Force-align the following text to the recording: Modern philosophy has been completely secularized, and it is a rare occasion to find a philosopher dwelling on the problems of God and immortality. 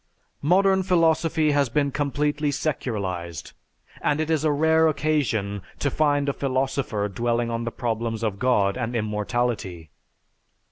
Modern 0.41 0.81
philosophy 0.81 1.51
has 1.51 1.69
been 1.69 1.91
completely 1.91 2.49
secularized, 2.49 3.53
and 4.01 4.19
it 4.19 4.31
is 4.31 4.43
a 4.43 4.51
rare 4.51 4.87
occasion 4.87 5.61
to 5.77 5.91
find 5.91 6.27
a 6.27 6.33
philosopher 6.33 7.07
dwelling 7.07 7.51
on 7.51 7.65
the 7.65 7.71
problems 7.71 8.23
of 8.23 8.39
God 8.39 8.77
and 8.79 8.95
immortality. 8.95 9.91